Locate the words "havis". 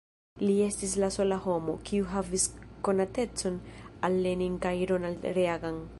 2.13-2.47